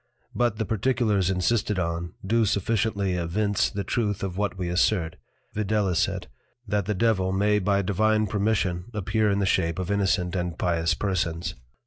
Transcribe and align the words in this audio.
But 0.33 0.55
the 0.57 0.65
particulars 0.65 1.29
insisted 1.29 1.77
on, 1.77 2.15
do 2.25 2.43
sufficiently 2.45 3.13
evince 3.13 3.69
the 3.69 3.83
Truth 3.83 4.23
of 4.23 4.35
what 4.35 4.57
we 4.57 4.67
assert, 4.67 5.15
viz. 5.53 6.09
That 6.67 6.85
the 6.87 6.95
Devil 6.95 7.31
may 7.31 7.59
by 7.59 7.83
Divine 7.83 8.25
Permission 8.25 8.85
appear 8.95 9.29
in 9.29 9.37
the 9.37 9.45
shape 9.45 9.77
of 9.77 9.91
Innocent 9.91 10.35
and 10.35 10.57
Pious 10.57 10.95
Persons. 10.95 11.53